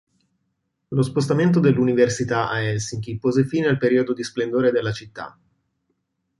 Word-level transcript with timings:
Lo 0.89 1.03
spostamento 1.03 1.59
dell'università 1.59 2.49
a 2.49 2.59
Helsinki 2.59 3.19
pose 3.19 3.45
fine 3.45 3.67
al 3.67 3.77
periodo 3.77 4.13
di 4.13 4.23
splendore 4.23 4.71
della 4.71 4.91
città. 4.91 5.37